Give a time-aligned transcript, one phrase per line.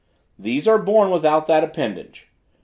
[0.39, 2.27] These are born without that appendage.